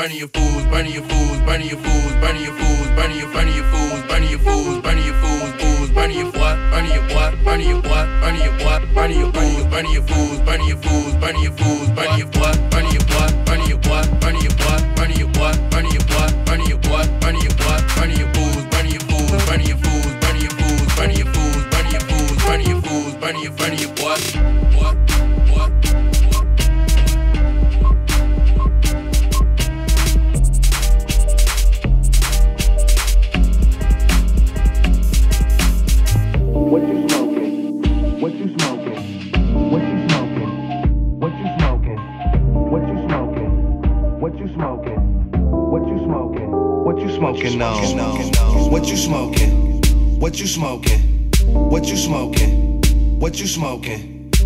[0.00, 3.54] burning your fools, burning your fools, burning your fools, burning your fools, burning your burning
[3.54, 7.44] your fools, burning your fools, burning your fools, fools, burning your what, burning your what,
[7.44, 11.16] burning your what, burning your what, burning your fools, burning your fools, burning your fools,
[11.16, 12.59] burning your fools, burning your what.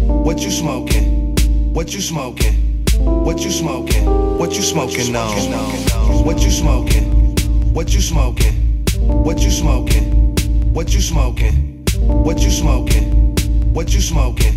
[0.01, 1.35] What you smoking?
[1.73, 2.85] What you smoking?
[2.99, 4.05] What you smoking?
[4.39, 6.25] What you smoking on?
[6.25, 7.35] What you smoking?
[7.73, 8.85] What you smoking?
[8.99, 10.35] What you smoking?
[10.73, 11.85] What you smoking?
[12.25, 13.35] What you smoking?
[13.73, 14.55] What you smoking?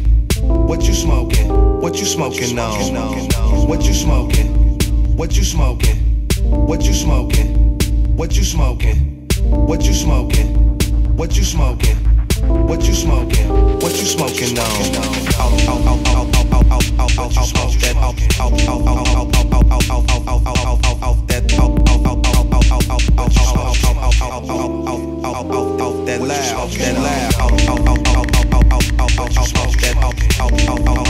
[0.68, 1.48] What you smoking?
[1.82, 3.68] What you smoking on?
[3.68, 4.48] What you smoking?
[5.18, 6.28] What you smoking?
[6.44, 7.78] What you smoking?
[8.18, 9.28] What you smoking?
[9.44, 10.78] What you smoking?
[11.16, 12.07] What you smoking?
[12.42, 13.48] What you smoking?
[13.80, 14.68] What you smoking on?
[26.08, 27.48] That loud, that loud, that
[30.86, 31.07] loud.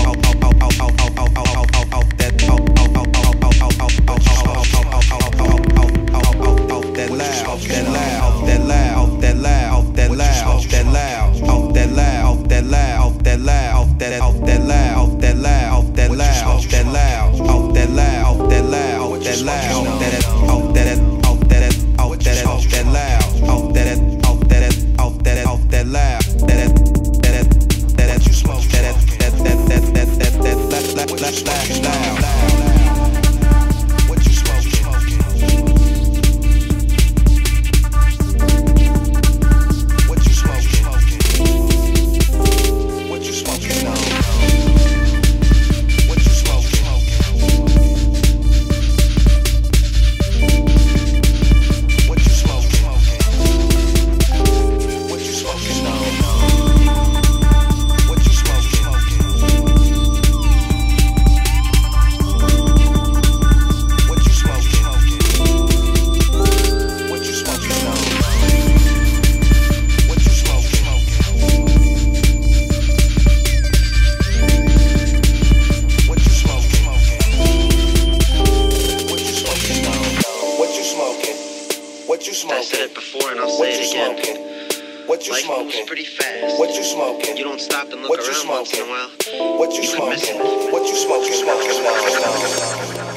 [83.11, 84.17] before and I'll what say it again.
[84.17, 85.07] Smoking?
[85.07, 85.65] What you Life smoking?
[85.65, 86.59] moves pretty fast.
[86.59, 87.37] What you smoking?
[87.37, 89.57] You don't stop and look what around once in a while.
[89.57, 90.37] What you, you smoking?
[90.71, 91.45] What you smoking?
[91.45, 93.16] What you smoking?